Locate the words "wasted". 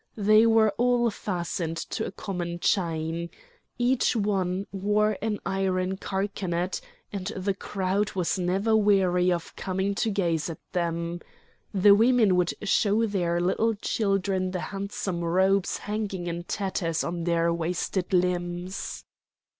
17.53-18.11